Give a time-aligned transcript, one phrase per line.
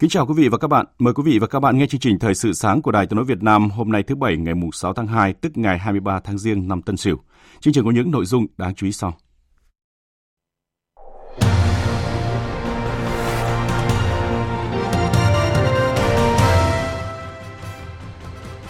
[0.00, 0.86] Kính chào quý vị và các bạn.
[0.98, 3.16] Mời quý vị và các bạn nghe chương trình Thời sự sáng của Đài Tiếng
[3.16, 6.38] nói Việt Nam hôm nay thứ Bảy ngày 6 tháng 2, tức ngày 23 tháng
[6.38, 7.16] Giêng năm Tân Sửu.
[7.60, 9.16] Chương trình có những nội dung đáng chú ý sau.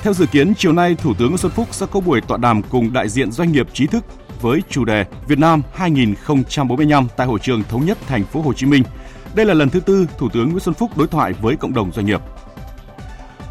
[0.02, 2.62] Theo dự kiến, chiều nay Thủ tướng Nguyễn Xuân Phúc sẽ có buổi tọa đàm
[2.62, 4.04] cùng đại diện doanh nghiệp trí thức
[4.40, 8.66] với chủ đề Việt Nam 2045 tại hội trường thống nhất thành phố Hồ Chí
[8.66, 8.82] Minh–
[9.34, 11.92] đây là lần thứ tư Thủ tướng Nguyễn Xuân Phúc đối thoại với cộng đồng
[11.92, 12.20] doanh nghiệp.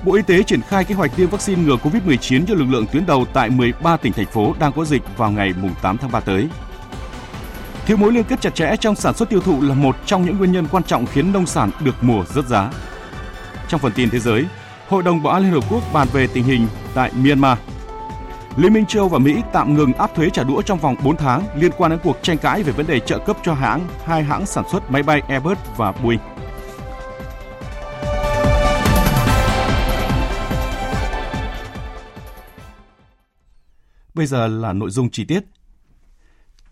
[0.06, 3.06] Bộ Y tế triển khai kế hoạch tiêm vaccine ngừa COVID-19 cho lực lượng tuyến
[3.06, 6.50] đầu tại 13 tỉnh thành phố đang có dịch vào ngày 8 tháng 3 tới.
[7.86, 10.38] Thiếu mối liên kết chặt chẽ trong sản xuất tiêu thụ là một trong những
[10.38, 12.72] nguyên nhân quan trọng khiến nông sản được mùa rớt giá.
[13.68, 14.46] Trong phần tin thế giới,
[14.88, 17.58] Hội đồng Bảo an Liên Hợp Quốc bàn về tình hình tại Myanmar
[18.60, 21.44] Liên minh châu và Mỹ tạm ngừng áp thuế trả đũa trong vòng 4 tháng
[21.56, 24.46] liên quan đến cuộc tranh cãi về vấn đề trợ cấp cho hãng hai hãng
[24.46, 26.20] sản xuất máy bay Airbus và Boeing.
[34.14, 35.44] Bây giờ là nội dung chi tiết.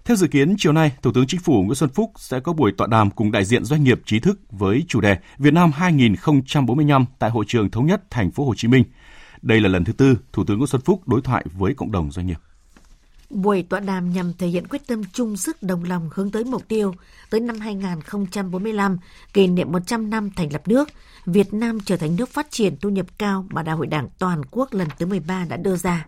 [0.05, 2.71] Theo dự kiến, chiều nay, Thủ tướng Chính phủ Nguyễn Xuân Phúc sẽ có buổi
[2.77, 7.05] tọa đàm cùng đại diện doanh nghiệp trí thức với chủ đề Việt Nam 2045
[7.19, 8.83] tại Hội trường Thống nhất Thành phố Hồ Chí Minh–
[9.47, 12.11] đây là lần thứ tư Thủ tướng Nguyễn Xuân Phúc đối thoại với cộng đồng
[12.11, 12.37] doanh nghiệp.
[13.29, 16.67] Buổi tọa đàm nhằm thể hiện quyết tâm chung sức đồng lòng hướng tới mục
[16.67, 16.93] tiêu
[17.29, 18.97] tới năm 2045,
[19.33, 20.89] kỷ niệm 100 năm thành lập nước,
[21.25, 24.41] Việt Nam trở thành nước phát triển thu nhập cao mà Đại hội Đảng toàn
[24.51, 26.05] quốc lần thứ 13 đã đưa ra.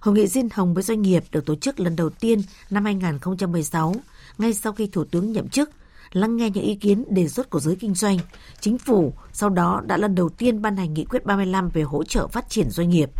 [0.00, 3.94] Hội nghị riêng hồng với doanh nghiệp được tổ chức lần đầu tiên năm 2016,
[4.38, 5.70] ngay sau khi Thủ tướng nhậm chức
[6.12, 8.18] lắng nghe những ý kiến đề xuất của giới kinh doanh,
[8.60, 12.04] chính phủ sau đó đã lần đầu tiên ban hành nghị quyết 35 về hỗ
[12.04, 13.10] trợ phát triển doanh nghiệp.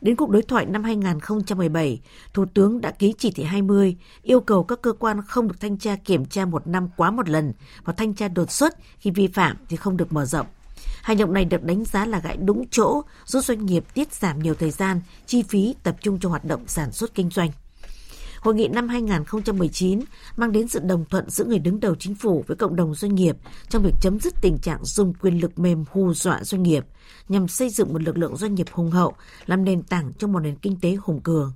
[0.00, 2.00] Đến cuộc đối thoại năm 2017,
[2.32, 5.78] Thủ tướng đã ký chỉ thị 20 yêu cầu các cơ quan không được thanh
[5.78, 7.52] tra kiểm tra một năm quá một lần
[7.84, 10.46] và thanh tra đột xuất khi vi phạm thì không được mở rộng.
[11.02, 14.38] Hành động này được đánh giá là gãi đúng chỗ, giúp doanh nghiệp tiết giảm
[14.38, 17.50] nhiều thời gian, chi phí tập trung cho hoạt động sản xuất kinh doanh.
[18.44, 20.00] Hội nghị năm 2019
[20.36, 23.14] mang đến sự đồng thuận giữa người đứng đầu chính phủ với cộng đồng doanh
[23.14, 23.36] nghiệp
[23.68, 26.84] trong việc chấm dứt tình trạng dùng quyền lực mềm hù dọa doanh nghiệp
[27.28, 29.12] nhằm xây dựng một lực lượng doanh nghiệp hùng hậu,
[29.46, 31.52] làm nền tảng cho một nền kinh tế hùng cường.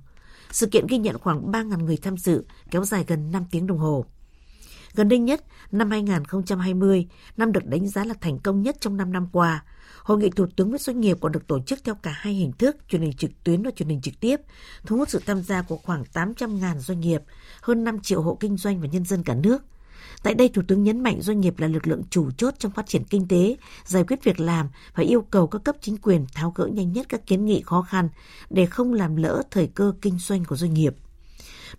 [0.51, 3.77] Sự kiện ghi nhận khoảng 3.000 người tham dự, kéo dài gần 5 tiếng đồng
[3.77, 4.05] hồ.
[4.95, 7.07] Gần đây nhất, năm 2020,
[7.37, 9.63] năm được đánh giá là thành công nhất trong 5 năm qua–
[10.09, 12.51] Hội nghị Thủ tướng với doanh nghiệp còn được tổ chức theo cả hai hình
[12.51, 14.41] thức, truyền hình trực tuyến và truyền hình trực tiếp,
[14.85, 17.21] thu hút sự tham gia của khoảng 800.000 doanh nghiệp,
[17.61, 19.63] hơn 5 triệu hộ kinh doanh và nhân dân cả nước.
[20.23, 22.87] Tại đây, Thủ tướng nhấn mạnh doanh nghiệp là lực lượng chủ chốt trong phát
[22.87, 23.55] triển kinh tế,
[23.85, 27.05] giải quyết việc làm và yêu cầu các cấp chính quyền tháo gỡ nhanh nhất
[27.09, 28.09] các kiến nghị khó khăn
[28.49, 30.95] để không làm lỡ thời cơ kinh doanh của doanh nghiệp.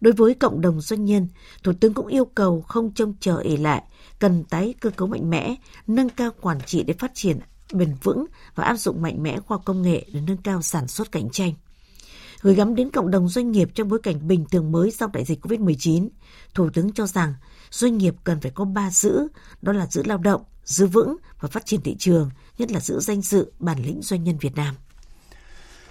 [0.00, 1.28] Đối với cộng đồng doanh nhân,
[1.62, 3.82] Thủ tướng cũng yêu cầu không trông chờ ỉ lại,
[4.18, 5.54] cần tái cơ cấu mạnh mẽ,
[5.86, 7.38] nâng cao quản trị để phát triển
[7.72, 11.12] bền vững và áp dụng mạnh mẽ khoa công nghệ để nâng cao sản xuất
[11.12, 11.52] cạnh tranh.
[12.40, 15.24] Gửi gắm đến cộng đồng doanh nghiệp trong bối cảnh bình thường mới sau đại
[15.24, 16.08] dịch COVID-19,
[16.54, 17.34] Thủ tướng cho rằng
[17.70, 19.28] doanh nghiệp cần phải có ba giữ,
[19.62, 23.00] đó là giữ lao động, giữ vững và phát triển thị trường, nhất là giữ
[23.00, 24.74] danh dự, bản lĩnh doanh nhân Việt Nam.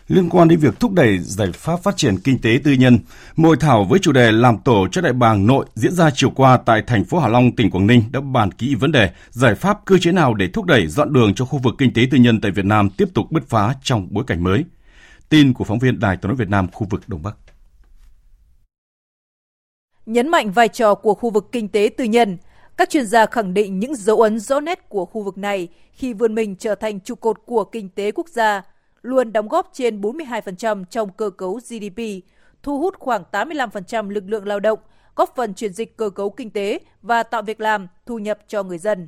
[0.10, 3.00] Liên quan đến việc thúc đẩy giải pháp phát triển kinh tế tư nhân,
[3.38, 6.58] hội thảo với chủ đề làm tổ cho đại bàng nội diễn ra chiều qua
[6.66, 9.86] tại thành phố Hạ Long, tỉnh Quảng Ninh đã bàn kỹ vấn đề giải pháp
[9.86, 12.42] cơ chế nào để thúc đẩy dọn đường cho khu vực kinh tế tư nhân
[12.42, 14.64] tại Việt Nam tiếp tục bứt phá trong bối cảnh mới.
[15.30, 17.36] Tin của phóng viên Đài Tiếng nói Việt Nam khu vực Đông Bắc.
[20.06, 22.38] Nhấn mạnh vai trò của khu vực kinh tế tư nhân,
[22.78, 26.14] các chuyên gia khẳng định những dấu ấn rõ nét của khu vực này khi
[26.14, 28.62] vươn mình trở thành trụ cột của kinh tế quốc gia–
[29.02, 32.02] luôn đóng góp trên 42% trong cơ cấu GDP,
[32.64, 34.80] thu hút khoảng 85% lực lượng lao động,
[35.16, 38.64] góp phần chuyển dịch cơ cấu kinh tế và tạo việc làm, thu nhập cho
[38.64, 39.08] người dân.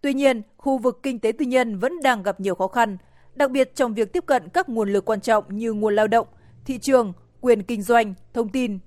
[0.00, 2.98] Tuy nhiên, khu vực kinh tế tư nhân vẫn đang gặp nhiều khó khăn,
[3.34, 6.26] đặc biệt trong việc tiếp cận các nguồn lực quan trọng như nguồn lao động,
[6.64, 8.78] thị trường, quyền kinh doanh, thông tin.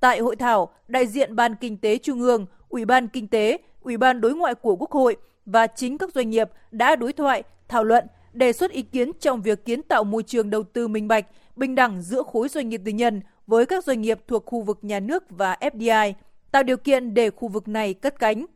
[0.00, 3.96] Tại hội thảo, đại diện Ban Kinh tế Trung ương, Ủy ban Kinh tế, Ủy
[3.96, 7.84] ban Đối ngoại của Quốc hội và chính các doanh nghiệp đã đối thoại, thảo
[7.84, 11.26] luận, đề xuất ý kiến trong việc kiến tạo môi trường đầu tư minh bạch,
[11.56, 14.78] bình đẳng giữa khối doanh nghiệp tư nhân với các doanh nghiệp thuộc khu vực
[14.82, 16.12] nhà nước và FDI,
[16.50, 18.46] tạo điều kiện để khu vực này cất cánh.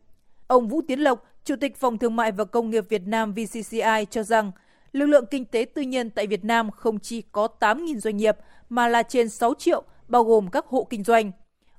[0.46, 4.06] Ông Vũ Tiến Lộc, Chủ tịch Phòng Thương mại và Công nghiệp Việt Nam VCCI
[4.10, 4.52] cho rằng,
[4.92, 8.36] lực lượng kinh tế tư nhân tại Việt Nam không chỉ có 8.000 doanh nghiệp
[8.68, 11.32] mà là trên 6 triệu, bao gồm các hộ kinh doanh.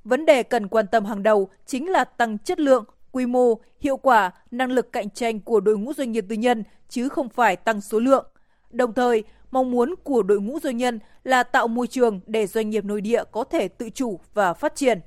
[0.03, 3.97] Vấn đề cần quan tâm hàng đầu chính là tăng chất lượng, quy mô, hiệu
[3.97, 6.63] quả, năng lực cạnh tranh của đội ngũ doanh nghiệp tư nhân
[6.93, 8.25] chứ không phải tăng số lượng.
[8.69, 12.69] Đồng thời, mong muốn của đội ngũ doanh nhân là tạo môi trường để doanh
[12.69, 14.99] nghiệp nội địa có thể tự chủ và phát triển.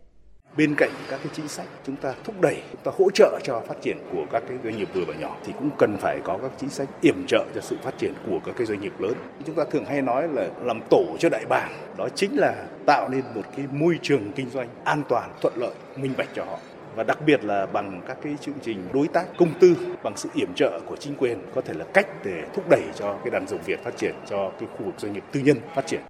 [0.56, 3.62] Bên cạnh các cái chính sách chúng ta thúc đẩy, chúng ta hỗ trợ cho
[3.68, 6.38] phát triển của các cái doanh nghiệp vừa và nhỏ thì cũng cần phải có
[6.42, 9.14] các chính sách yểm trợ cho sự phát triển của các cái doanh nghiệp lớn.
[9.46, 13.08] Chúng ta thường hay nói là làm tổ cho đại bàng, đó chính là tạo
[13.08, 16.58] nên một cái môi trường kinh doanh an toàn, thuận lợi, minh bạch cho họ
[16.96, 20.28] và đặc biệt là bằng các cái chương trình đối tác công tư bằng sự
[20.34, 23.48] yểm trợ của chính quyền có thể là cách để thúc đẩy cho cái đàn
[23.48, 26.00] rồng Việt phát triển cho cái khu vực doanh nghiệp tư nhân phát triển.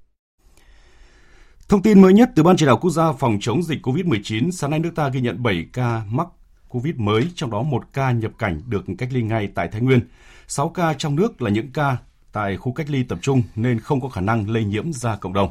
[1.68, 4.70] Thông tin mới nhất từ Ban chỉ đạo quốc gia phòng chống dịch COVID-19, sáng
[4.70, 6.26] nay nước ta ghi nhận 7 ca mắc
[6.68, 10.00] COVID mới, trong đó một ca nhập cảnh được cách ly ngay tại Thái Nguyên.
[10.48, 11.96] 6 ca trong nước là những ca
[12.32, 15.32] tại khu cách ly tập trung nên không có khả năng lây nhiễm ra cộng
[15.32, 15.50] đồng.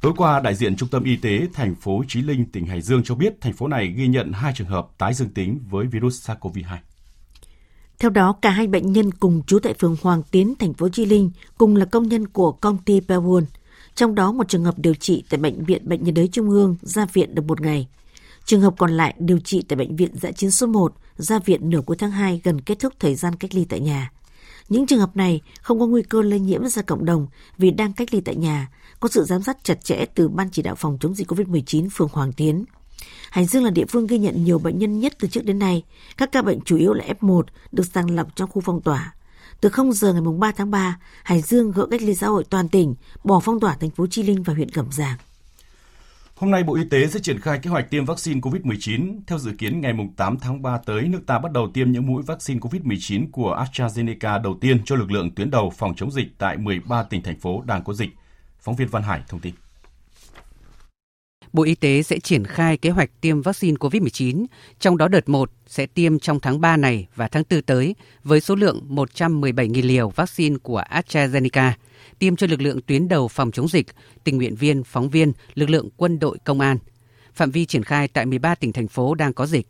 [0.00, 3.02] Tối qua, đại diện Trung tâm Y tế thành phố Chí Linh, tỉnh Hải Dương
[3.04, 6.30] cho biết thành phố này ghi nhận hai trường hợp tái dương tính với virus
[6.30, 6.76] SARS-CoV-2.
[7.98, 11.06] Theo đó, cả hai bệnh nhân cùng trú tại phường Hoàng Tiến, thành phố Chí
[11.06, 13.44] Linh, cùng là công nhân của công ty Pewon.
[13.94, 16.76] Trong đó một trường hợp điều trị tại Bệnh viện Bệnh nhiệt đới Trung ương
[16.82, 17.88] ra viện được một ngày.
[18.44, 21.70] Trường hợp còn lại điều trị tại Bệnh viện Giã chiến số 1 ra viện
[21.70, 24.10] nửa cuối tháng 2 gần kết thúc thời gian cách ly tại nhà.
[24.68, 27.26] Những trường hợp này không có nguy cơ lây nhiễm ra cộng đồng
[27.58, 28.68] vì đang cách ly tại nhà,
[29.00, 32.08] có sự giám sát chặt chẽ từ Ban chỉ đạo phòng chống dịch COVID-19 phường
[32.12, 32.64] Hoàng Tiến.
[33.30, 35.82] Hải Dương là địa phương ghi nhận nhiều bệnh nhân nhất từ trước đến nay.
[36.16, 39.14] Các ca bệnh chủ yếu là F1 được sàng lọc trong khu phong tỏa.
[39.60, 42.68] Từ 0 giờ ngày 3 tháng 3, Hải Dương gỡ cách ly xã hội toàn
[42.68, 42.94] tỉnh,
[43.24, 45.16] bỏ phong tỏa thành phố Chi Linh và huyện Cẩm Giàng.
[46.34, 49.20] Hôm nay Bộ Y tế sẽ triển khai kế hoạch tiêm vaccine COVID-19.
[49.26, 52.22] Theo dự kiến, ngày 8 tháng 3 tới, nước ta bắt đầu tiêm những mũi
[52.22, 56.56] vaccine COVID-19 của AstraZeneca đầu tiên cho lực lượng tuyến đầu phòng chống dịch tại
[56.56, 58.10] 13 tỉnh, thành phố đang có dịch.
[58.66, 59.54] Phóng viên Văn Hải thông tin.
[61.52, 64.46] Bộ Y tế sẽ triển khai kế hoạch tiêm vaccine COVID-19,
[64.80, 68.40] trong đó đợt 1 sẽ tiêm trong tháng 3 này và tháng 4 tới với
[68.40, 71.70] số lượng 117.000 liều vaccine của AstraZeneca,
[72.18, 73.86] tiêm cho lực lượng tuyến đầu phòng chống dịch,
[74.24, 76.78] tình nguyện viên, phóng viên, lực lượng quân đội công an.
[77.34, 79.66] Phạm vi triển khai tại 13 tỉnh thành phố đang có dịch.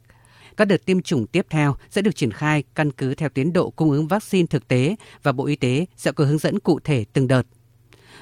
[0.56, 3.70] Các đợt tiêm chủng tiếp theo sẽ được triển khai căn cứ theo tiến độ
[3.70, 7.04] cung ứng vaccine thực tế và Bộ Y tế sẽ có hướng dẫn cụ thể
[7.12, 7.42] từng đợt.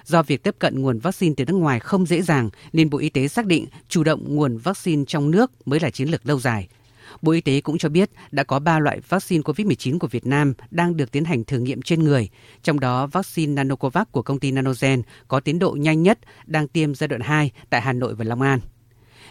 [0.04, 3.08] Do việc tiếp cận nguồn vaccine từ nước ngoài không dễ dàng nên Bộ Y
[3.08, 6.68] tế xác định chủ động nguồn vaccine trong nước mới là chiến lược lâu dài.
[7.22, 10.54] Bộ Y tế cũng cho biết đã có 3 loại vaccine COVID-19 của Việt Nam
[10.70, 12.28] đang được tiến hành thử nghiệm trên người,
[12.62, 16.94] trong đó vaccine Nanocovax của công ty Nanogen có tiến độ nhanh nhất đang tiêm
[16.94, 18.60] giai đoạn 2 tại Hà Nội và Long An.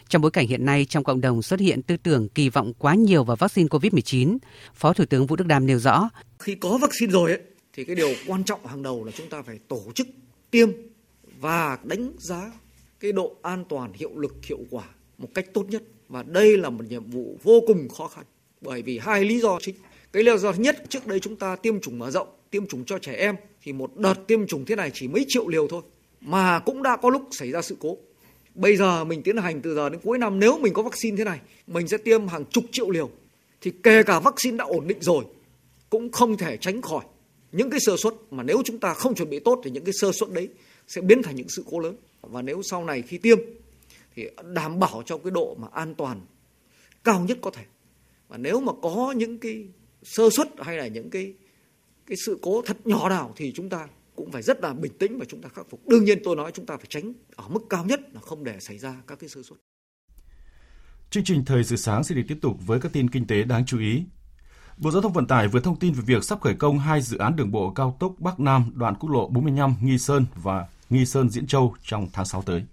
[0.09, 2.95] Trong bối cảnh hiện nay trong cộng đồng xuất hiện tư tưởng kỳ vọng quá
[2.95, 4.37] nhiều vào vaccine COVID-19,
[4.75, 6.09] Phó Thủ tướng Vũ Đức Đam nêu rõ.
[6.39, 7.41] Khi có vaccine rồi ấy,
[7.73, 10.07] thì cái điều quan trọng hàng đầu là chúng ta phải tổ chức
[10.53, 10.69] tiêm
[11.39, 12.51] và đánh giá
[13.00, 14.83] cái độ an toàn, hiệu lực, hiệu quả
[15.17, 15.83] một cách tốt nhất.
[16.09, 18.25] Và đây là một nhiệm vụ vô cùng khó khăn,
[18.61, 19.75] bởi vì hai lý do chính.
[20.11, 22.86] Cái lý do thứ nhất, trước đây chúng ta tiêm chủng mở rộng, tiêm chủng
[22.86, 25.81] cho trẻ em, thì một đợt tiêm chủng thế này chỉ mấy triệu liều thôi,
[26.22, 27.98] mà cũng đã có lúc xảy ra sự cố.
[28.55, 31.24] Bây giờ mình tiến hành từ giờ đến cuối năm, nếu mình có vaccine thế
[31.24, 33.10] này, mình sẽ tiêm hàng chục triệu liều.
[33.62, 35.25] Thì kể cả vaccine đã ổn định rồi,
[35.89, 37.05] cũng không thể tránh khỏi
[37.53, 39.93] những cái sơ suất mà nếu chúng ta không chuẩn bị tốt thì những cái
[40.01, 40.50] sơ suất đấy
[40.88, 41.95] sẽ biến thành những sự cố lớn.
[42.22, 43.38] Và nếu sau này khi tiêm
[44.15, 46.22] thì đảm bảo cho cái độ mà an toàn
[47.03, 47.63] cao nhất có thể.
[48.27, 49.67] Và nếu mà có những cái
[50.03, 51.33] sơ suất hay là những cái
[52.05, 55.17] cái sự cố thật nhỏ nào thì chúng ta cũng phải rất là bình tĩnh
[55.19, 55.88] và chúng ta khắc phục.
[55.88, 58.57] Đương nhiên tôi nói chúng ta phải tránh ở mức cao nhất là không để
[58.60, 59.60] xảy ra các cái sơ suất.
[61.10, 63.65] Chương trình Thời sự sáng sẽ được tiếp tục với các tin kinh tế đáng
[63.65, 64.03] chú ý.
[64.77, 67.18] Bộ Giao thông Vận tải vừa thông tin về việc sắp khởi công hai dự
[67.18, 71.06] án đường bộ cao tốc Bắc Nam đoạn quốc lộ 45 Nghi Sơn và Nghi
[71.06, 72.63] Sơn Diễn Châu trong tháng 6 tới.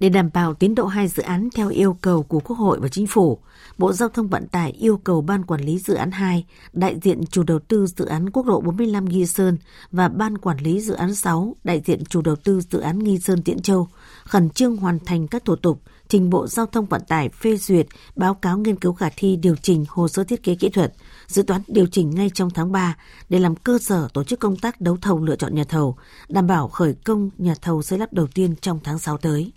[0.00, 2.88] Để đảm bảo tiến độ hai dự án theo yêu cầu của Quốc hội và
[2.88, 3.38] Chính phủ,
[3.78, 7.26] Bộ Giao thông Vận tải yêu cầu Ban Quản lý Dự án 2, đại diện
[7.26, 9.58] chủ đầu tư dự án quốc lộ 45 Nghi Sơn
[9.92, 13.18] và Ban Quản lý Dự án 6, đại diện chủ đầu tư dự án Nghi
[13.18, 13.88] Sơn Diễn Châu,
[14.24, 17.86] khẩn trương hoàn thành các thủ tục, trình Bộ Giao thông Vận tải phê duyệt
[18.16, 20.94] báo cáo nghiên cứu khả thi điều chỉnh hồ sơ thiết kế kỹ thuật,
[21.26, 22.96] dự toán điều chỉnh ngay trong tháng 3
[23.28, 25.96] để làm cơ sở tổ chức công tác đấu thầu lựa chọn nhà thầu,
[26.28, 29.52] đảm bảo khởi công nhà thầu xây lắp đầu tiên trong tháng 6 tới.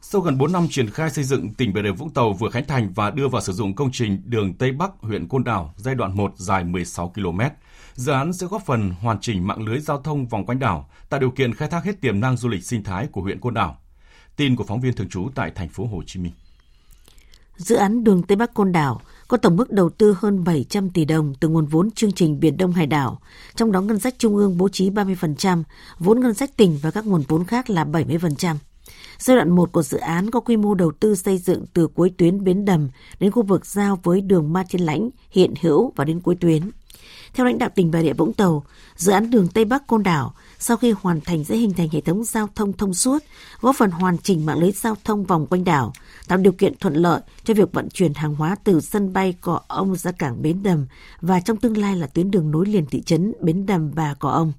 [0.00, 2.66] Sau gần 4 năm triển khai xây dựng, tỉnh Bà Rịa Vũng Tàu vừa khánh
[2.66, 5.94] thành và đưa vào sử dụng công trình đường Tây Bắc huyện Côn Đảo giai
[5.94, 7.40] đoạn 1 dài 16 km.
[7.94, 11.20] Dự án sẽ góp phần hoàn chỉnh mạng lưới giao thông vòng quanh đảo, tạo
[11.20, 13.78] điều kiện khai thác hết tiềm năng du lịch sinh thái của huyện Côn Đảo.
[14.36, 16.32] Tin của phóng viên thường trú tại thành phố Hồ Chí Minh.
[17.56, 21.04] Dự án đường Tây Bắc Côn Đảo có tổng mức đầu tư hơn 700 tỷ
[21.04, 23.20] đồng từ nguồn vốn chương trình Biển Đông Hải đảo,
[23.54, 25.62] trong đó ngân sách trung ương bố trí 30%,
[25.98, 28.56] vốn ngân sách tỉnh và các nguồn vốn khác là 70%.
[29.18, 32.12] Giai đoạn 1 của dự án có quy mô đầu tư xây dựng từ cuối
[32.18, 32.88] tuyến Bến Đầm
[33.20, 36.62] đến khu vực giao với đường Ma Thiên Lãnh, hiện hữu và đến cuối tuyến.
[37.34, 38.64] Theo lãnh đạo tỉnh Bà Rịa Vũng Tàu,
[38.96, 42.00] dự án đường Tây Bắc Côn Đảo sau khi hoàn thành sẽ hình thành hệ
[42.00, 43.18] thống giao thông thông suốt,
[43.60, 45.92] góp phần hoàn chỉnh mạng lưới giao thông vòng quanh đảo,
[46.28, 49.60] tạo điều kiện thuận lợi cho việc vận chuyển hàng hóa từ sân bay Cỏ
[49.68, 50.86] Ông ra cảng Bến Đầm
[51.20, 54.30] và trong tương lai là tuyến đường nối liền thị trấn Bến Đầm và Cỏ
[54.30, 54.52] Ông.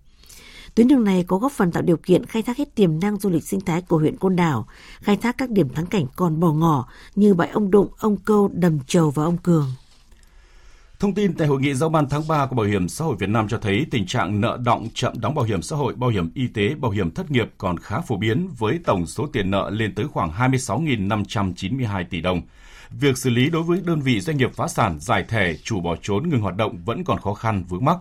[0.75, 3.29] Tuyến đường này có góp phần tạo điều kiện khai thác hết tiềm năng du
[3.29, 4.67] lịch sinh thái của huyện Côn Đảo,
[5.01, 8.49] khai thác các điểm thắng cảnh còn bỏ ngỏ như bãi ông Đụng, ông Câu,
[8.53, 9.71] Đầm Trầu và ông Cường.
[10.99, 13.29] Thông tin tại hội nghị giao ban tháng 3 của Bảo hiểm xã hội Việt
[13.29, 16.31] Nam cho thấy tình trạng nợ động chậm đóng bảo hiểm xã hội, bảo hiểm
[16.33, 19.69] y tế, bảo hiểm thất nghiệp còn khá phổ biến với tổng số tiền nợ
[19.69, 22.41] lên tới khoảng 26.592 tỷ đồng.
[22.91, 25.95] Việc xử lý đối với đơn vị doanh nghiệp phá sản, giải thể, chủ bỏ
[26.01, 27.97] trốn ngừng hoạt động vẫn còn khó khăn vướng mắc.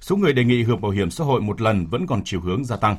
[0.00, 2.64] Số người đề nghị hưởng bảo hiểm xã hội một lần vẫn còn chiều hướng
[2.64, 2.96] gia tăng.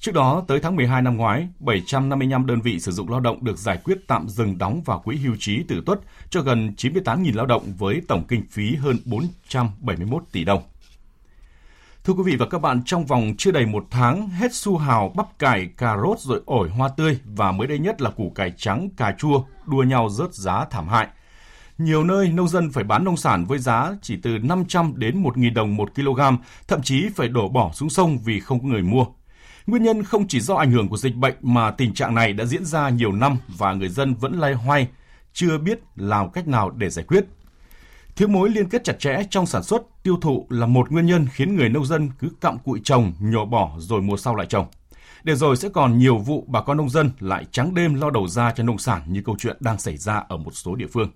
[0.00, 3.58] Trước đó, tới tháng 12 năm ngoái, 755 đơn vị sử dụng lao động được
[3.58, 5.98] giải quyết tạm dừng đóng vào quỹ hưu trí tử tuất
[6.30, 10.62] cho gần 98.000 lao động với tổng kinh phí hơn 471 tỷ đồng.
[12.04, 15.12] Thưa quý vị và các bạn, trong vòng chưa đầy một tháng, hết su hào,
[15.16, 18.52] bắp cải, cà rốt rồi ổi hoa tươi và mới đây nhất là củ cải
[18.56, 21.08] trắng, cà chua đua nhau rớt giá thảm hại.
[21.78, 25.54] Nhiều nơi nông dân phải bán nông sản với giá chỉ từ 500 đến 1.000
[25.54, 26.20] đồng một kg,
[26.68, 29.06] thậm chí phải đổ bỏ xuống sông vì không có người mua.
[29.68, 32.44] Nguyên nhân không chỉ do ảnh hưởng của dịch bệnh mà tình trạng này đã
[32.44, 34.88] diễn ra nhiều năm và người dân vẫn lay hoay,
[35.32, 37.24] chưa biết làm cách nào để giải quyết.
[38.16, 41.26] Thiếu mối liên kết chặt chẽ trong sản xuất, tiêu thụ là một nguyên nhân
[41.32, 44.66] khiến người nông dân cứ cặm cụi trồng, nhổ bỏ rồi mùa sau lại trồng.
[45.22, 48.28] Để rồi sẽ còn nhiều vụ bà con nông dân lại trắng đêm lo đầu
[48.28, 51.10] ra cho nông sản như câu chuyện đang xảy ra ở một số địa phương.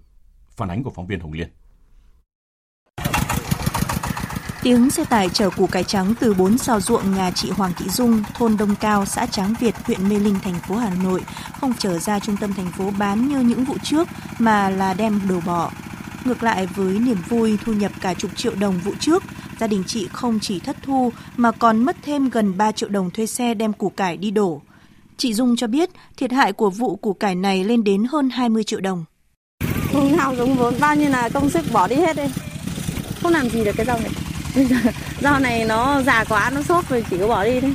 [0.57, 1.49] Phản ánh của phóng viên Hồng Liên.
[4.62, 7.88] Tiếng xe tải chở củ cải trắng từ bốn sao ruộng nhà chị Hoàng Thị
[7.88, 11.23] Dung, thôn Đông Cao, xã Tráng Việt, huyện Mê Linh, thành phố Hà Nội
[11.61, 15.21] không trở ra trung tâm thành phố bán như những vụ trước mà là đem
[15.28, 15.71] đồ bỏ.
[16.25, 19.23] Ngược lại với niềm vui thu nhập cả chục triệu đồng vụ trước,
[19.61, 23.11] gia đình chị không chỉ thất thu mà còn mất thêm gần 3 triệu đồng
[23.11, 24.62] thuê xe đem củ cải đi đổ.
[25.16, 28.64] Chị Dung cho biết thiệt hại của vụ củ cải này lên đến hơn 20
[28.64, 29.04] triệu đồng.
[29.92, 32.26] Hùng hào giống vốn bao nhiêu là công sức bỏ đi hết đi.
[33.23, 34.12] Không làm gì được cái dòng này.
[34.55, 34.77] Bây giờ
[35.21, 37.75] rau này nó già quá, nó sốt rồi chỉ có bỏ đi thôi.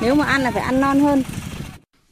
[0.00, 1.22] Nếu mà ăn là phải ăn non hơn.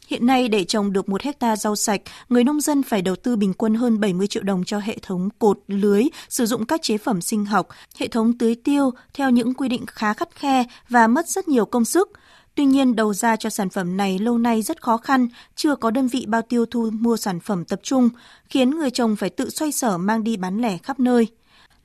[0.09, 3.37] Hiện nay để trồng được một hecta rau sạch, người nông dân phải đầu tư
[3.37, 6.99] bình quân hơn 70 triệu đồng cho hệ thống cột, lưới, sử dụng các chế
[6.99, 11.07] phẩm sinh học, hệ thống tưới tiêu theo những quy định khá khắt khe và
[11.07, 12.11] mất rất nhiều công sức.
[12.55, 15.91] Tuy nhiên, đầu ra cho sản phẩm này lâu nay rất khó khăn, chưa có
[15.91, 18.09] đơn vị bao tiêu thu mua sản phẩm tập trung,
[18.49, 21.27] khiến người trồng phải tự xoay sở mang đi bán lẻ khắp nơi.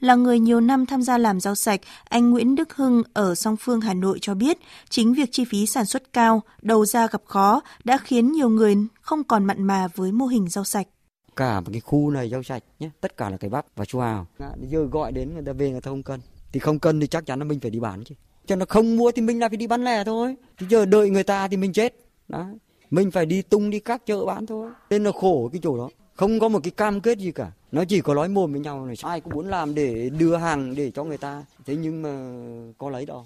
[0.01, 3.55] Là người nhiều năm tham gia làm rau sạch, anh Nguyễn Đức Hưng ở Song
[3.60, 4.58] Phương Hà Nội cho biết,
[4.89, 8.75] chính việc chi phí sản xuất cao, đầu ra gặp khó đã khiến nhiều người
[9.01, 10.88] không còn mặn mà với mô hình rau sạch.
[11.36, 14.00] Cả một cái khu này rau sạch nhé tất cả là cái bắp và chua
[14.00, 14.27] hào.
[14.70, 16.20] Giờ gọi đến người ta về người ta không cân
[16.51, 18.15] thì không cân thì chắc chắn là mình phải đi bán chứ.
[18.46, 20.36] Cho nó không mua thì mình lại phải đi bán lẻ thôi.
[20.58, 21.96] Thì giờ đợi người ta thì mình chết.
[22.27, 22.46] Đó
[22.91, 24.72] mình phải đi tung đi các chợ bán thôi.
[24.89, 25.89] Nên là khổ cái chỗ đó.
[26.15, 28.86] Không có một cái cam kết gì cả nó chỉ có nói mồm với nhau
[28.86, 32.10] này ai cũng muốn làm để đưa hàng để cho người ta thế nhưng mà
[32.78, 33.25] có lấy đâu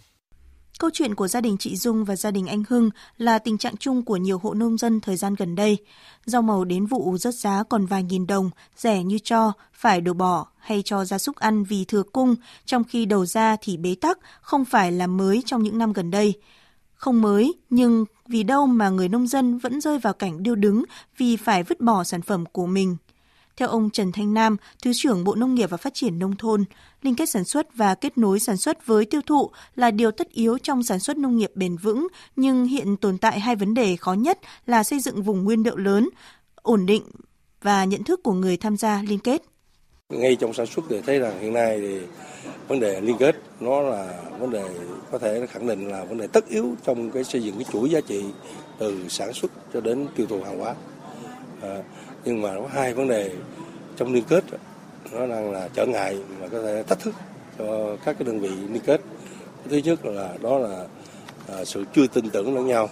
[0.79, 3.77] Câu chuyện của gia đình chị Dung và gia đình anh Hưng là tình trạng
[3.77, 5.77] chung của nhiều hộ nông dân thời gian gần đây.
[6.25, 10.13] Rau màu đến vụ rớt giá còn vài nghìn đồng, rẻ như cho, phải đổ
[10.13, 12.35] bỏ hay cho gia súc ăn vì thừa cung,
[12.65, 16.11] trong khi đầu ra thì bế tắc, không phải là mới trong những năm gần
[16.11, 16.33] đây.
[16.93, 20.83] Không mới, nhưng vì đâu mà người nông dân vẫn rơi vào cảnh điêu đứng
[21.17, 22.97] vì phải vứt bỏ sản phẩm của mình.
[23.57, 26.65] Theo ông Trần Thanh Nam, Thứ trưởng Bộ Nông nghiệp và Phát triển Nông thôn,
[27.01, 30.29] liên kết sản xuất và kết nối sản xuất với tiêu thụ là điều tất
[30.29, 33.95] yếu trong sản xuất nông nghiệp bền vững, nhưng hiện tồn tại hai vấn đề
[33.95, 36.09] khó nhất là xây dựng vùng nguyên liệu lớn,
[36.55, 37.03] ổn định
[37.61, 39.41] và nhận thức của người tham gia liên kết.
[40.09, 41.99] Ngay trong sản xuất thì thấy rằng hiện nay thì
[42.67, 44.69] vấn đề liên kết nó là vấn đề
[45.11, 47.89] có thể khẳng định là vấn đề tất yếu trong cái xây dựng cái chuỗi
[47.89, 48.25] giá trị
[48.77, 50.75] từ sản xuất cho đến tiêu thụ hàng hóa.
[51.61, 51.83] À,
[52.25, 53.31] nhưng mà có hai vấn đề
[53.97, 54.43] trong liên kết
[55.11, 57.13] nó đang là trở ngại mà có thể thách thức
[57.57, 59.01] cho các cái đơn vị liên kết.
[59.69, 60.85] Thứ nhất là đó là
[61.53, 62.89] à, sự chưa tin tưởng lẫn nhau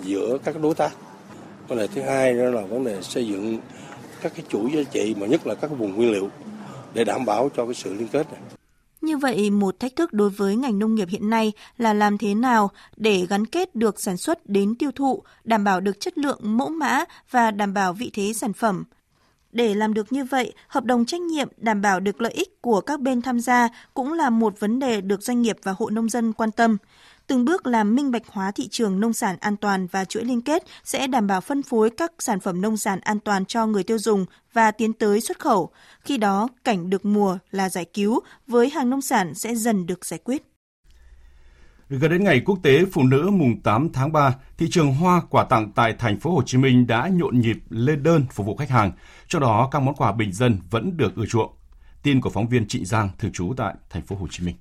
[0.00, 0.92] giữa các đối tác.
[1.68, 3.58] Vấn đề thứ hai đó là vấn đề xây dựng
[4.22, 6.28] các cái chuỗi giá trị, mà nhất là các vùng nguyên liệu
[6.94, 8.40] để đảm bảo cho cái sự liên kết này.
[9.04, 12.34] Như vậy, một thách thức đối với ngành nông nghiệp hiện nay là làm thế
[12.34, 16.38] nào để gắn kết được sản xuất đến tiêu thụ, đảm bảo được chất lượng
[16.42, 18.84] mẫu mã và đảm bảo vị thế sản phẩm.
[19.52, 22.80] Để làm được như vậy, hợp đồng trách nhiệm đảm bảo được lợi ích của
[22.80, 26.08] các bên tham gia cũng là một vấn đề được doanh nghiệp và hộ nông
[26.08, 26.76] dân quan tâm
[27.26, 30.40] từng bước làm minh bạch hóa thị trường nông sản an toàn và chuỗi liên
[30.40, 33.82] kết sẽ đảm bảo phân phối các sản phẩm nông sản an toàn cho người
[33.82, 35.70] tiêu dùng và tiến tới xuất khẩu.
[36.00, 40.04] Khi đó, cảnh được mùa là giải cứu với hàng nông sản sẽ dần được
[40.04, 40.42] giải quyết.
[41.88, 45.44] Gần đến ngày quốc tế phụ nữ mùng 8 tháng 3, thị trường hoa quà
[45.44, 48.70] tặng tại thành phố Hồ Chí Minh đã nhộn nhịp lên đơn phục vụ khách
[48.70, 48.92] hàng,
[49.28, 51.52] trong đó các món quà bình dân vẫn được ưa chuộng.
[52.02, 54.56] Tin của phóng viên Trịnh Giang thường trú tại thành phố Hồ Chí Minh.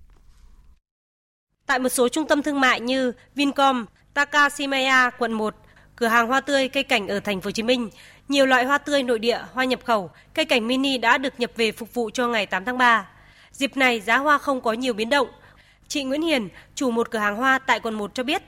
[1.66, 5.56] Tại một số trung tâm thương mại như Vincom, Takashimaya, quận 1,
[5.96, 7.90] cửa hàng hoa tươi cây cảnh ở thành phố Hồ Chí Minh,
[8.28, 11.52] nhiều loại hoa tươi nội địa, hoa nhập khẩu, cây cảnh mini đã được nhập
[11.56, 13.08] về phục vụ cho ngày 8 tháng 3.
[13.52, 15.28] Dịp này giá hoa không có nhiều biến động.
[15.88, 18.44] Chị Nguyễn Hiền, chủ một cửa hàng hoa tại quận 1 cho biết,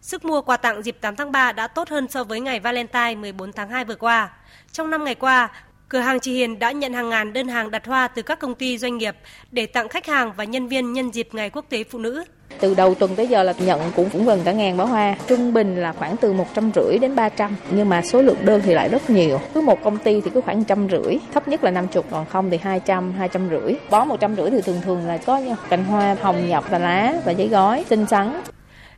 [0.00, 3.14] sức mua quà tặng dịp 8 tháng 3 đã tốt hơn so với ngày Valentine
[3.14, 4.30] 14 tháng 2 vừa qua.
[4.72, 5.48] Trong 5 ngày qua,
[5.88, 8.54] Cửa hàng chị Hiền đã nhận hàng ngàn đơn hàng đặt hoa từ các công
[8.54, 9.16] ty doanh nghiệp
[9.50, 12.24] để tặng khách hàng và nhân viên nhân dịp Ngày Quốc tế Phụ nữ.
[12.60, 15.52] Từ đầu tuần tới giờ là nhận cũng cũng gần cả ngàn bó hoa, trung
[15.52, 18.74] bình là khoảng từ một trăm rưỡi đến 300, nhưng mà số lượng đơn thì
[18.74, 19.40] lại rất nhiều.
[19.54, 22.50] Cứ một công ty thì cứ khoảng trăm rưỡi, thấp nhất là 50, còn không
[22.50, 23.74] thì 200, 200 rưỡi.
[23.90, 27.14] Bó một trăm rưỡi thì thường thường là có cành hoa hồng nhập và lá
[27.24, 28.40] và giấy gói xinh xắn.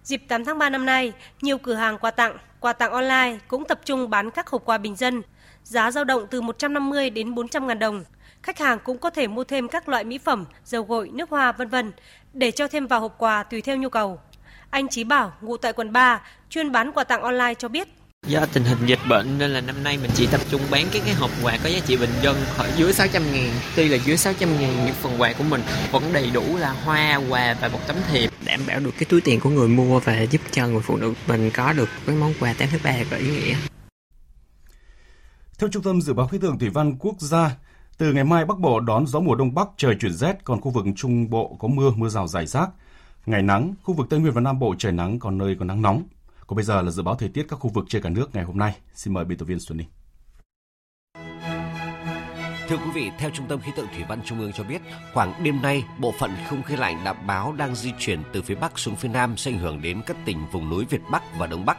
[0.04, 3.64] Dịp 8 tháng 3 năm nay, nhiều cửa hàng quà tặng, quà tặng online cũng
[3.64, 5.22] tập trung bán các hộp quà bình dân
[5.64, 8.04] giá dao động từ 150 đến 400 ngàn đồng.
[8.42, 11.52] Khách hàng cũng có thể mua thêm các loại mỹ phẩm, dầu gội, nước hoa
[11.52, 11.92] vân vân
[12.32, 14.20] để cho thêm vào hộp quà tùy theo nhu cầu.
[14.70, 16.20] Anh Chí Bảo, ngụ tại quận 3,
[16.50, 17.88] chuyên bán quà tặng online cho biết.
[18.26, 21.02] Do tình hình dịch bệnh nên là năm nay mình chỉ tập trung bán cái
[21.04, 23.50] cái hộp quà có giá trị bình dân khoảng dưới 600 ngàn.
[23.76, 27.20] Tuy là dưới 600 ngàn nhưng phần quà của mình vẫn đầy đủ là hoa,
[27.28, 30.22] quà và một tấm thiệp đảm bảo được cái túi tiền của người mua và
[30.22, 33.16] giúp cho người phụ nữ mình có được cái món quà 8 thứ ba có
[33.16, 33.54] ý nghĩa.
[35.58, 37.50] Theo Trung tâm Dự báo Khí tượng Thủy văn Quốc gia,
[38.00, 40.70] từ ngày mai Bắc Bộ đón gió mùa Đông Bắc trời chuyển rét, còn khu
[40.70, 42.70] vực Trung Bộ có mưa, mưa rào rải rác.
[43.26, 45.82] Ngày nắng, khu vực Tây Nguyên và Nam Bộ trời nắng, còn nơi có nắng
[45.82, 46.02] nóng.
[46.46, 48.44] Còn bây giờ là dự báo thời tiết các khu vực trên cả nước ngày
[48.44, 48.76] hôm nay.
[48.94, 49.86] Xin mời biên tập viên Xuân Ninh.
[52.68, 54.82] Thưa quý vị, theo Trung tâm Khí tượng Thủy văn Trung ương cho biết,
[55.14, 58.54] khoảng đêm nay, bộ phận không khí lạnh đã báo đang di chuyển từ phía
[58.54, 61.46] Bắc xuống phía Nam sẽ ảnh hưởng đến các tỉnh vùng núi Việt Bắc và
[61.46, 61.78] Đông Bắc.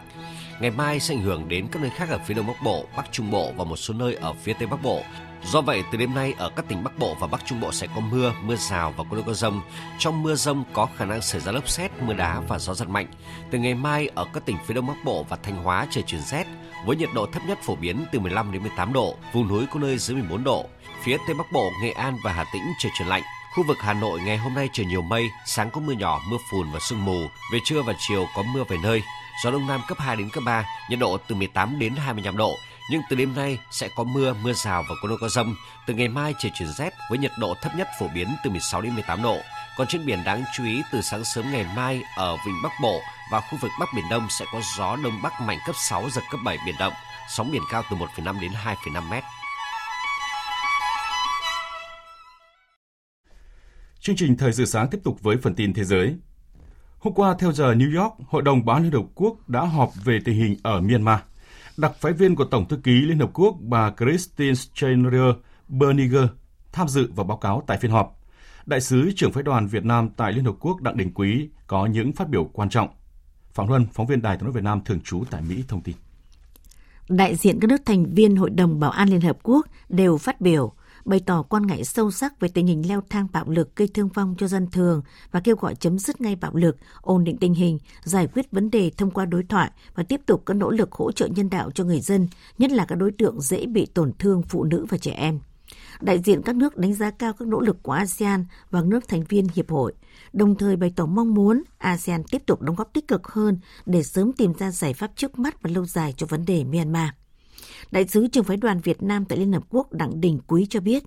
[0.62, 3.12] Ngày mai sẽ ảnh hưởng đến các nơi khác ở phía Đông Bắc Bộ, Bắc
[3.12, 5.04] Trung Bộ và một số nơi ở phía Tây Bắc Bộ.
[5.46, 7.88] Do vậy, từ đêm nay ở các tỉnh Bắc Bộ và Bắc Trung Bộ sẽ
[7.96, 9.62] có mưa, mưa rào và có nơi có rông.
[10.00, 12.90] Trong mưa rông có khả năng xảy ra lốc xét, mưa đá và gió giật
[12.90, 13.08] mạnh.
[13.52, 16.22] Từ ngày mai ở các tỉnh phía Đông Bắc Bộ và Thanh Hóa trời chuyển
[16.22, 16.48] rét,
[16.86, 19.80] với nhiệt độ thấp nhất phổ biến từ 15 đến 18 độ, vùng núi có
[19.80, 20.66] nơi dưới 14 độ.
[21.04, 23.24] Phía Tây Bắc Bộ, Nghệ An và Hà Tĩnh trời chuyển lạnh.
[23.56, 26.38] Khu vực Hà Nội ngày hôm nay trời nhiều mây, sáng có mưa nhỏ, mưa
[26.52, 27.20] phùn và sương mù.
[27.54, 29.04] Về trưa và chiều có mưa vài nơi,
[29.44, 32.58] gió đông nam cấp 2 đến cấp 3, nhiệt độ từ 18 đến 25 độ.
[32.92, 35.56] Nhưng từ đêm nay sẽ có mưa, mưa rào và có nơi có rông.
[35.88, 38.82] Từ ngày mai trời chuyển rét với nhiệt độ thấp nhất phổ biến từ 16
[38.82, 39.38] đến 18 độ.
[39.78, 43.00] Còn trên biển đáng chú ý từ sáng sớm ngày mai ở vịnh Bắc Bộ
[43.32, 46.22] và khu vực Bắc Biển Đông sẽ có gió đông bắc mạnh cấp 6 giật
[46.32, 46.94] cấp 7 biển động,
[47.30, 49.24] sóng biển cao từ 1,5 đến 2,5 mét.
[54.00, 56.16] Chương trình Thời sự sáng tiếp tục với phần tin thế giới.
[57.00, 59.92] Hôm qua, theo giờ New York, Hội đồng Bảo an Liên Hợp Quốc đã họp
[60.04, 61.20] về tình hình ở Myanmar.
[61.78, 65.36] Đặc phái viên của Tổng thư ký Liên Hợp Quốc bà Christine Schreiner
[65.68, 66.26] Berniger
[66.72, 68.20] tham dự và báo cáo tại phiên họp.
[68.66, 71.86] Đại sứ trưởng phái đoàn Việt Nam tại Liên Hợp Quốc Đặng Đình Quý có
[71.86, 72.88] những phát biểu quan trọng.
[73.54, 75.96] Phạm Luân, phóng viên Đài tiếng nói Việt Nam thường trú tại Mỹ thông tin.
[77.10, 80.42] Đại diện các nước thành viên Hội đồng Bảo an Liên Hợp Quốc đều phát
[80.42, 80.74] biểu
[81.06, 84.10] bày tỏ quan ngại sâu sắc về tình hình leo thang bạo lực gây thương
[84.10, 87.54] vong cho dân thường và kêu gọi chấm dứt ngay bạo lực, ổn định tình
[87.54, 90.92] hình, giải quyết vấn đề thông qua đối thoại và tiếp tục các nỗ lực
[90.92, 94.12] hỗ trợ nhân đạo cho người dân, nhất là các đối tượng dễ bị tổn
[94.20, 95.40] thương phụ nữ và trẻ em.
[96.02, 99.24] Đại diện các nước đánh giá cao các nỗ lực của ASEAN và nước thành
[99.24, 99.94] viên hiệp hội,
[100.34, 104.04] đồng thời bày tỏ mong muốn ASEAN tiếp tục đóng góp tích cực hơn để
[104.04, 107.10] sớm tìm ra giải pháp trước mắt và lâu dài cho vấn đề Myanmar.
[107.92, 110.80] Đại sứ trưởng phái đoàn Việt Nam tại Liên Hợp Quốc Đặng Đình Quý cho
[110.80, 111.04] biết,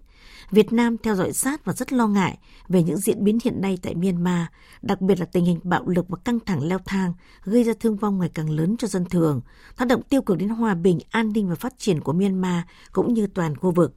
[0.50, 3.78] Việt Nam theo dõi sát và rất lo ngại về những diễn biến hiện nay
[3.82, 4.46] tại Myanmar,
[4.82, 7.12] đặc biệt là tình hình bạo lực và căng thẳng leo thang
[7.44, 9.40] gây ra thương vong ngày càng lớn cho dân thường,
[9.76, 13.14] tác động tiêu cực đến hòa bình, an ninh và phát triển của Myanmar cũng
[13.14, 13.94] như toàn khu vực.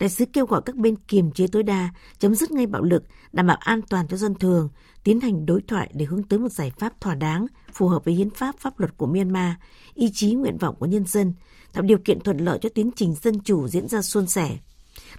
[0.00, 3.04] Đại sứ kêu gọi các bên kiềm chế tối đa, chấm dứt ngay bạo lực,
[3.32, 4.68] đảm bảo an toàn cho dân thường,
[5.04, 8.14] tiến hành đối thoại để hướng tới một giải pháp thỏa đáng, phù hợp với
[8.14, 9.52] hiến pháp pháp luật của Myanmar,
[9.94, 11.34] ý chí nguyện vọng của nhân dân,
[11.72, 14.58] tạo điều kiện thuận lợi cho tiến trình dân chủ diễn ra suôn sẻ.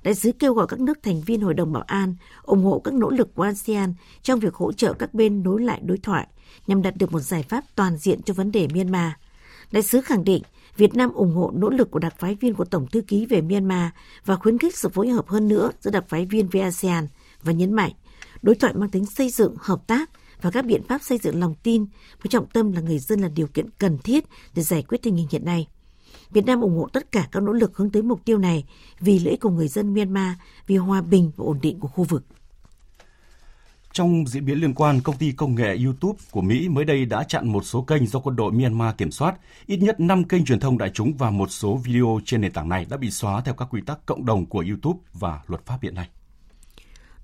[0.03, 2.93] Đại sứ kêu gọi các nước thành viên Hội đồng Bảo an ủng hộ các
[2.93, 3.93] nỗ lực của ASEAN
[4.23, 6.27] trong việc hỗ trợ các bên nối lại đối thoại
[6.67, 9.11] nhằm đạt được một giải pháp toàn diện cho vấn đề Myanmar.
[9.71, 10.43] Đại sứ khẳng định
[10.79, 13.41] Việt Nam ủng hộ nỗ lực của đặc phái viên của Tổng thư ký về
[13.41, 13.89] Myanmar
[14.25, 17.07] và khuyến khích sự phối hợp hơn nữa giữa đặc phái viên với ASEAN
[17.43, 17.91] và nhấn mạnh
[18.41, 20.09] đối thoại mang tính xây dựng, hợp tác
[20.41, 23.27] và các biện pháp xây dựng lòng tin với trọng tâm là người dân là
[23.27, 25.67] điều kiện cần thiết để giải quyết tình hình hiện nay.
[26.31, 28.65] Việt Nam ủng hộ tất cả các nỗ lực hướng tới mục tiêu này
[28.99, 30.31] vì lợi ích của người dân Myanmar,
[30.67, 32.23] vì hòa bình và ổn định của khu vực.
[33.99, 37.23] Trong diễn biến liên quan, công ty công nghệ YouTube của Mỹ mới đây đã
[37.23, 39.35] chặn một số kênh do quân đội Myanmar kiểm soát.
[39.65, 42.69] Ít nhất 5 kênh truyền thông đại chúng và một số video trên nền tảng
[42.69, 45.77] này đã bị xóa theo các quy tắc cộng đồng của YouTube và luật pháp
[45.81, 46.09] hiện nay.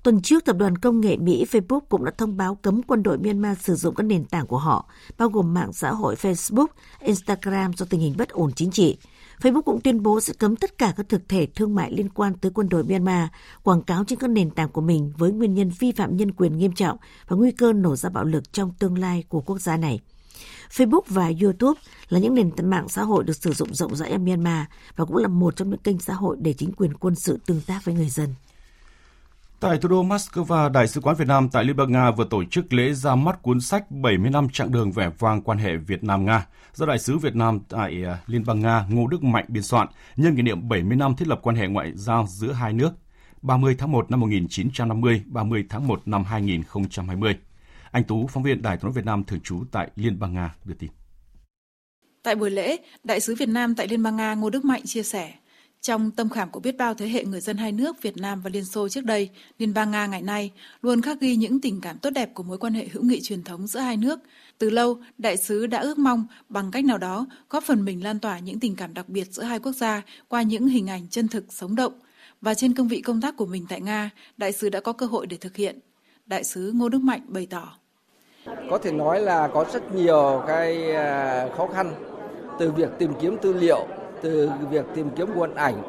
[0.04, 3.18] Tuần trước, tập đoàn công nghệ Mỹ Facebook cũng đã thông báo cấm quân đội
[3.18, 6.68] Myanmar sử dụng các nền tảng của họ, bao gồm mạng xã hội Facebook,
[7.00, 8.98] Instagram do tình hình bất ổn chính trị.
[9.41, 12.34] Facebook cũng tuyên bố sẽ cấm tất cả các thực thể thương mại liên quan
[12.34, 13.28] tới quân đội Myanmar,
[13.63, 16.58] quảng cáo trên các nền tảng của mình với nguyên nhân vi phạm nhân quyền
[16.58, 19.78] nghiêm trọng và nguy cơ nổ ra bạo lực trong tương lai của quốc gia
[19.78, 20.00] này.
[20.71, 24.12] Facebook và YouTube là những nền tảng mạng xã hội được sử dụng rộng rãi
[24.12, 27.15] ở Myanmar và cũng là một trong những kênh xã hội để chính quyền quân
[27.15, 28.30] sự tương tác với người dân.
[29.60, 32.44] Tại thủ đô Moscow, Đại sứ quán Việt Nam tại Liên bang Nga vừa tổ
[32.44, 36.04] chức lễ ra mắt cuốn sách 70 năm chặng đường vẻ vang quan hệ Việt
[36.04, 39.63] Nam-Nga do Đại sứ Việt Nam tại à, Liên bang Nga Ngô Đức Mạnh biên
[39.63, 42.91] soạn nhân kỷ niệm 70 năm thiết lập quan hệ ngoại giao giữa hai nước
[43.41, 47.36] 30 tháng 1 năm 1950, 30 tháng 1 năm 2020.
[47.91, 50.56] Anh Tú, phóng viên Đài tiếng nói Việt Nam thường trú tại Liên bang Nga
[50.65, 50.89] đưa tin.
[52.24, 55.04] Tại buổi lễ, Đại sứ Việt Nam tại Liên bang Nga Ngô Đức Mạnh chia
[55.04, 55.34] sẻ,
[55.86, 58.50] trong tâm khảm của biết bao thế hệ người dân hai nước Việt Nam và
[58.54, 61.98] Liên Xô trước đây, Liên bang Nga ngày nay luôn khắc ghi những tình cảm
[61.98, 64.19] tốt đẹp của mối quan hệ hữu nghị truyền thống giữa hai nước.
[64.58, 68.19] Từ lâu, đại sứ đã ước mong bằng cách nào đó góp phần mình lan
[68.19, 71.28] tỏa những tình cảm đặc biệt giữa hai quốc gia qua những hình ảnh chân
[71.28, 71.93] thực sống động.
[72.41, 75.06] Và trên cương vị công tác của mình tại Nga, đại sứ đã có cơ
[75.06, 75.80] hội để thực hiện.
[76.26, 77.78] Đại sứ Ngô Đức Mạnh bày tỏ.
[78.69, 81.93] Có thể nói là có rất nhiều cái à, khó khăn
[82.60, 83.88] từ việc tìm kiếm tư liệu
[84.26, 85.82] từ việc tìm kiếm nguồn ảnh,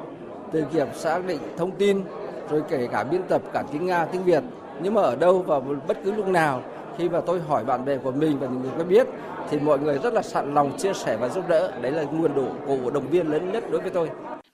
[0.52, 2.02] từ việc xác định thông tin,
[2.50, 4.42] rồi kể cả biên tập cả tiếng Nga, tiếng Việt.
[4.82, 6.62] Nhưng mà ở đâu và bất cứ lúc nào
[6.98, 9.06] khi mà tôi hỏi bạn bè của mình và những người có biết
[9.50, 11.72] thì mọi người rất là sẵn lòng chia sẻ và giúp đỡ.
[11.82, 14.10] Đấy là nguồn đủ cổ động viên lớn nhất đối với tôi.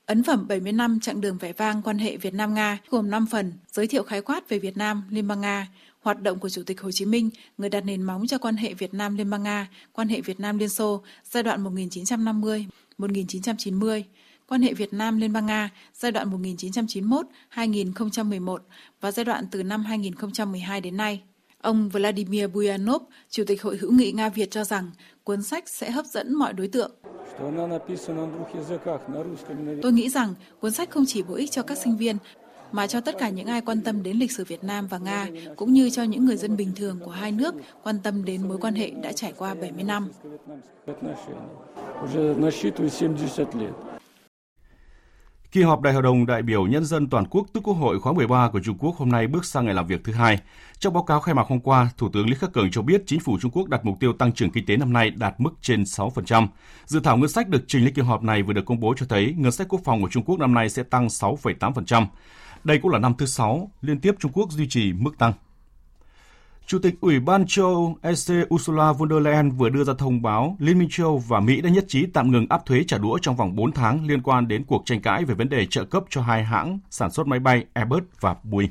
[0.07, 3.27] Ấn phẩm 70 năm chặng đường vẻ vang quan hệ Việt Nam Nga gồm 5
[3.31, 5.67] phần, giới thiệu khái quát về Việt Nam, Liên bang Nga,
[6.01, 8.75] hoạt động của Chủ tịch Hồ Chí Minh, người đặt nền móng cho quan hệ
[8.75, 12.67] Việt Nam Liên bang Nga, quan hệ Việt Nam Liên Xô giai đoạn 1950.
[12.99, 14.05] 1990,
[14.49, 16.43] quan hệ Việt Nam Liên bang Nga giai đoạn
[17.55, 18.59] 1991-2011
[19.01, 21.23] và giai đoạn từ năm 2012 đến nay.
[21.61, 24.91] Ông Vladimir Buyanov, Chủ tịch Hội hữu nghị Nga Việt cho rằng
[25.25, 26.93] cuốn sách sẽ hấp dẫn mọi đối tượng.
[29.83, 32.17] Tôi nghĩ rằng cuốn sách không chỉ bổ ích cho các sinh viên
[32.73, 35.29] mà cho tất cả những ai quan tâm đến lịch sử Việt Nam và Nga,
[35.57, 38.59] cũng như cho những người dân bình thường của hai nước quan tâm đến mối
[38.59, 40.11] quan hệ đã trải qua 70 năm.
[45.53, 48.13] Kỳ họp Đại hội đồng đại biểu Nhân dân toàn quốc tức Quốc hội khóa
[48.13, 50.39] 13 của Trung Quốc hôm nay bước sang ngày làm việc thứ hai.
[50.79, 53.21] Trong báo cáo khai mạc hôm qua, Thủ tướng Lý Khắc Cường cho biết chính
[53.21, 55.83] phủ Trung Quốc đặt mục tiêu tăng trưởng kinh tế năm nay đạt mức trên
[55.83, 56.47] 6%.
[56.87, 59.07] Dự thảo ngân sách được trình lên kỳ họp này vừa được công bố cho
[59.09, 62.07] thấy ngân sách quốc phòng của Trung Quốc năm nay sẽ tăng 6,8%.
[62.65, 65.33] Đây cũng là năm thứ sáu liên tiếp Trung Quốc duy trì mức tăng.
[66.67, 70.57] Chủ tịch Ủy ban châu EC Ursula von der Leyen vừa đưa ra thông báo
[70.59, 73.37] Liên minh châu và Mỹ đã nhất trí tạm ngừng áp thuế trả đũa trong
[73.37, 76.23] vòng 4 tháng liên quan đến cuộc tranh cãi về vấn đề trợ cấp cho
[76.23, 78.71] hai hãng sản xuất máy bay Airbus và Boeing.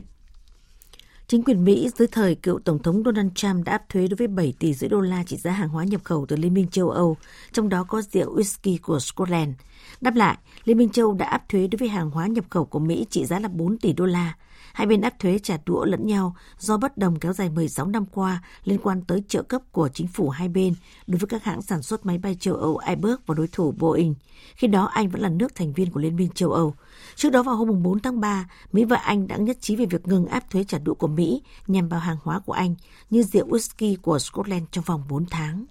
[1.28, 4.28] Chính quyền Mỹ dưới thời cựu Tổng thống Donald Trump đã áp thuế đối với
[4.28, 6.90] 7 tỷ rưỡi đô la trị giá hàng hóa nhập khẩu từ Liên minh châu
[6.90, 7.18] Âu,
[7.52, 9.54] trong đó có rượu whisky của Scotland.
[10.02, 12.80] Đáp lại, Liên minh châu đã áp thuế đối với hàng hóa nhập khẩu của
[12.80, 14.36] Mỹ trị giá là 4 tỷ đô la.
[14.74, 18.06] Hai bên áp thuế trả đũa lẫn nhau do bất đồng kéo dài 16 năm
[18.06, 20.74] qua liên quan tới trợ cấp của chính phủ hai bên
[21.08, 24.16] đối với các hãng sản xuất máy bay châu Âu Airbus và đối thủ Boeing.
[24.56, 26.76] Khi đó Anh vẫn là nước thành viên của Liên minh châu Âu.
[27.16, 30.08] Trước đó vào hôm 4 tháng 3, Mỹ và Anh đã nhất trí về việc
[30.08, 32.76] ngừng áp thuế trả đũa của Mỹ nhằm vào hàng hóa của Anh
[33.10, 35.66] như rượu whisky của Scotland trong vòng 4 tháng.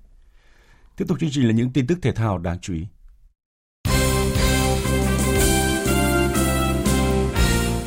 [0.97, 2.87] Tiếp tục chương trình là những tin tức thể thao đáng chú ý.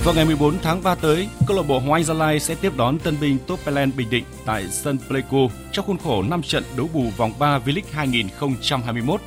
[0.05, 2.99] Vào ngày 14 tháng 3 tới, câu lạc bộ Hoàng Gia Lai sẽ tiếp đón
[2.99, 7.09] tân binh Topelen Bình Định tại sân Pleiku trong khuôn khổ 5 trận đấu bù
[7.17, 9.21] vòng 3 V-League 2021.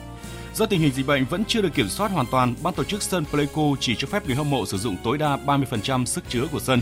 [0.55, 3.03] Do tình hình dịch bệnh vẫn chưa được kiểm soát hoàn toàn, ban tổ chức
[3.03, 6.47] sân Pleiku chỉ cho phép người hâm mộ sử dụng tối đa 30% sức chứa
[6.53, 6.81] của sân.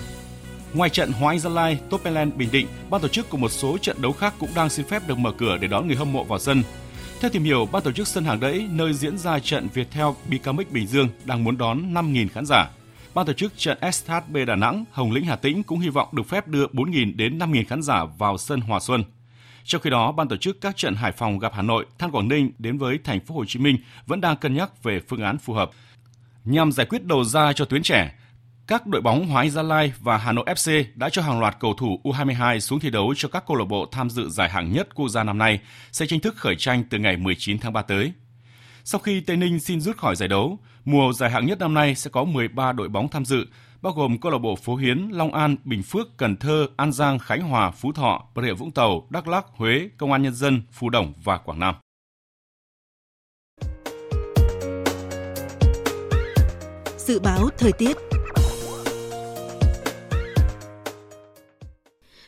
[0.72, 3.78] Ngoài trận Hoàng Anh Gia Lai, Topeland Bình Định, ban tổ chức của một số
[3.78, 6.24] trận đấu khác cũng đang xin phép được mở cửa để đón người hâm mộ
[6.24, 6.62] vào sân.
[7.20, 10.72] Theo tìm hiểu, ban tổ chức sân hàng đẫy nơi diễn ra trận Viettel Bicamic
[10.72, 12.70] Bình Dương đang muốn đón 5.000 khán giả.
[13.14, 16.26] Ban tổ chức trận SHB Đà Nẵng, Hồng Lĩnh Hà Tĩnh cũng hy vọng được
[16.28, 19.04] phép đưa 4.000 đến 5.000 khán giả vào sân Hòa Xuân.
[19.64, 22.28] Trong khi đó, ban tổ chức các trận Hải Phòng gặp Hà Nội, Than Quảng
[22.28, 25.38] Ninh đến với thành phố Hồ Chí Minh vẫn đang cân nhắc về phương án
[25.38, 25.70] phù hợp.
[26.44, 28.14] Nhằm giải quyết đầu ra cho tuyến trẻ,
[28.66, 31.74] các đội bóng Hóa Gia Lai và Hà Nội FC đã cho hàng loạt cầu
[31.74, 34.94] thủ U22 xuống thi đấu cho các câu lạc bộ tham dự giải hạng nhất
[34.94, 35.60] quốc gia năm nay
[35.92, 38.12] sẽ chính thức khởi tranh từ ngày 19 tháng 3 tới.
[38.86, 41.94] Sau khi Tây Ninh xin rút khỏi giải đấu, mùa giải hạng nhất năm nay
[41.94, 43.46] sẽ có 13 đội bóng tham dự,
[43.82, 47.18] bao gồm câu lạc bộ Phố Hiến, Long An, Bình Phước, Cần Thơ, An Giang,
[47.18, 50.62] Khánh Hòa, Phú Thọ, Bà Rịa Vũng Tàu, Đắk Lắk, Huế, Công an Nhân dân,
[50.72, 51.74] Phú Đồng và Quảng Nam.
[56.96, 57.96] Dự báo thời tiết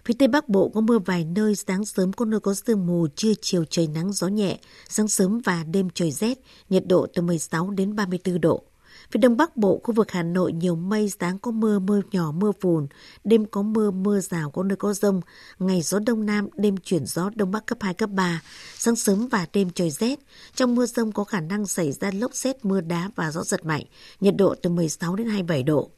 [0.07, 3.07] Phía Tây Bắc Bộ có mưa vài nơi, sáng sớm có nơi có sương mù,
[3.17, 6.39] trưa chiều trời nắng gió nhẹ, sáng sớm và đêm trời rét,
[6.69, 8.63] nhiệt độ từ 16 đến 34 độ.
[9.11, 12.33] Phía Đông Bắc Bộ, khu vực Hà Nội nhiều mây, sáng có mưa, mưa nhỏ,
[12.33, 12.87] mưa phùn,
[13.25, 15.21] đêm có mưa, mưa rào, có nơi có rông,
[15.59, 18.43] ngày gió Đông Nam, đêm chuyển gió Đông Bắc cấp 2, cấp 3,
[18.77, 20.19] sáng sớm và đêm trời rét.
[20.55, 23.65] Trong mưa rông có khả năng xảy ra lốc xét, mưa đá và gió giật
[23.65, 23.85] mạnh,
[24.21, 25.91] nhiệt độ từ 16 đến 27 độ.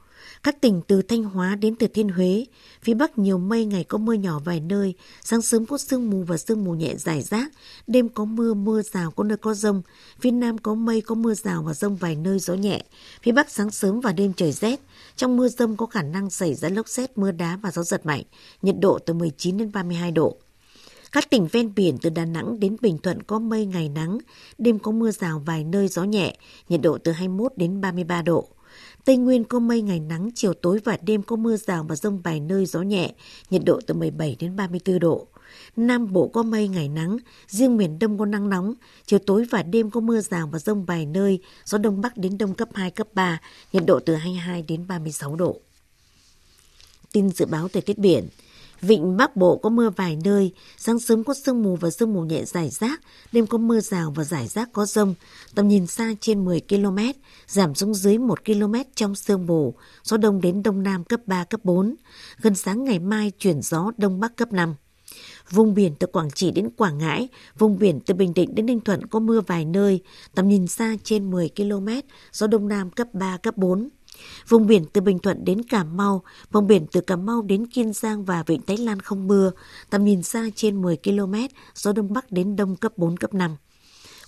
[0.42, 2.44] Các tỉnh từ Thanh Hóa đến Thừa Thiên Huế,
[2.82, 6.22] phía Bắc nhiều mây ngày có mưa nhỏ vài nơi, sáng sớm có sương mù
[6.22, 7.52] và sương mù nhẹ rải rác,
[7.86, 9.82] đêm có mưa, mưa rào có nơi có rông,
[10.20, 12.82] phía Nam có mây có mưa rào và rông vài nơi gió nhẹ,
[13.22, 14.80] phía Bắc sáng sớm và đêm trời rét,
[15.16, 18.06] trong mưa rông có khả năng xảy ra lốc xét, mưa đá và gió giật
[18.06, 18.22] mạnh,
[18.62, 20.36] nhiệt độ từ 19 đến 32 độ.
[21.12, 24.18] Các tỉnh ven biển từ Đà Nẵng đến Bình Thuận có mây ngày nắng,
[24.58, 26.36] đêm có mưa rào vài nơi gió nhẹ,
[26.68, 28.48] nhiệt độ từ 21 đến 33 độ.
[29.08, 32.20] Tây Nguyên có mây ngày nắng, chiều tối và đêm có mưa rào và rông
[32.22, 33.12] vài nơi gió nhẹ,
[33.50, 35.26] nhiệt độ từ 17 đến 34 độ.
[35.76, 37.16] Nam Bộ có mây ngày nắng,
[37.46, 38.74] riêng miền Đông có nắng nóng,
[39.06, 42.38] chiều tối và đêm có mưa rào và rông vài nơi, gió Đông Bắc đến
[42.38, 43.40] Đông cấp 2, cấp 3,
[43.72, 45.60] nhiệt độ từ 22 đến 36 độ.
[47.12, 48.28] Tin dự báo thời tiết biển–
[48.82, 52.20] Vịnh Bắc Bộ có mưa vài nơi, sáng sớm có sương mù và sương mù
[52.20, 53.00] nhẹ rải rác,
[53.32, 55.14] đêm có mưa rào và rải rác có rông,
[55.54, 56.98] tầm nhìn xa trên 10 km,
[57.46, 61.44] giảm xuống dưới 1 km trong sương mù, gió đông đến đông nam cấp 3,
[61.44, 61.94] cấp 4.
[62.40, 64.74] Gần sáng ngày mai chuyển gió đông bắc cấp 5.
[65.50, 68.80] Vùng biển từ Quảng Trị đến Quảng Ngãi, vùng biển từ Bình Định đến Ninh
[68.80, 70.00] Thuận có mưa vài nơi,
[70.34, 71.88] tầm nhìn xa trên 10 km,
[72.32, 73.88] gió đông nam cấp 3, cấp 4.
[74.48, 77.92] Vùng biển từ Bình Thuận đến Cà Mau, vùng biển từ Cà Mau đến Kiên
[77.92, 79.50] Giang và Vịnh Thái Lan không mưa,
[79.90, 81.34] tầm nhìn xa trên 10 km,
[81.74, 83.56] gió Đông Bắc đến Đông cấp 4, cấp 5.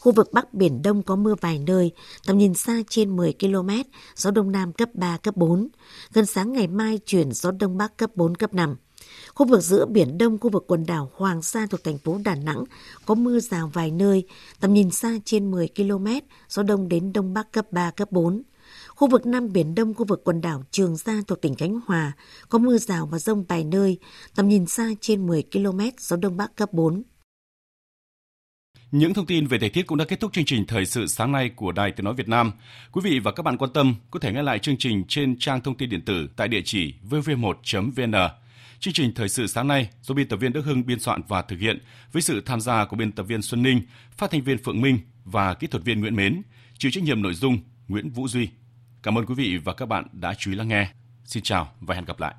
[0.00, 1.92] Khu vực Bắc Biển Đông có mưa vài nơi,
[2.26, 3.70] tầm nhìn xa trên 10 km,
[4.16, 5.68] gió Đông Nam cấp 3, cấp 4.
[6.12, 8.76] Gần sáng ngày mai chuyển gió Đông Bắc cấp 4, cấp 5.
[9.34, 12.34] Khu vực giữa Biển Đông, khu vực quần đảo Hoàng Sa thuộc thành phố Đà
[12.34, 12.64] Nẵng
[13.06, 14.24] có mưa rào vài nơi,
[14.60, 16.06] tầm nhìn xa trên 10 km,
[16.48, 18.42] gió Đông đến Đông Bắc cấp 3, cấp 4.
[19.00, 22.12] Khu vực Nam Biển Đông, khu vực quần đảo Trường Sa thuộc tỉnh Khánh Hòa,
[22.48, 23.98] có mưa rào và rông vài nơi,
[24.34, 27.02] tầm nhìn xa trên 10 km, gió Đông Bắc cấp 4.
[28.90, 31.32] Những thông tin về thời tiết cũng đã kết thúc chương trình thời sự sáng
[31.32, 32.52] nay của Đài Tiếng Nói Việt Nam.
[32.92, 35.60] Quý vị và các bạn quan tâm có thể nghe lại chương trình trên trang
[35.60, 38.14] thông tin điện tử tại địa chỉ vv1.vn.
[38.80, 41.42] Chương trình thời sự sáng nay do biên tập viên Đức Hưng biên soạn và
[41.42, 41.78] thực hiện
[42.12, 43.82] với sự tham gia của biên tập viên Xuân Ninh,
[44.16, 46.42] phát thanh viên Phượng Minh và kỹ thuật viên Nguyễn Mến,
[46.78, 47.58] chịu trách nhiệm nội dung
[47.88, 48.48] Nguyễn Vũ Duy.
[49.02, 50.90] Cảm ơn quý vị và các bạn đã chú ý lắng nghe.
[51.24, 52.34] Xin chào và hẹn gặp lại.